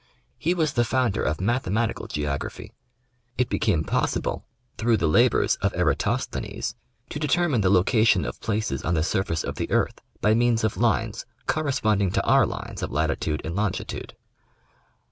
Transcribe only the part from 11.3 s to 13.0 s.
cor responding to our lines of